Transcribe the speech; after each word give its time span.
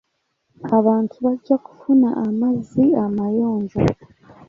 Abantu 0.77 1.15
bajja 1.25 1.55
kufuna 1.65 2.09
amazzi 2.27 2.85
amayonjo. 3.05 3.79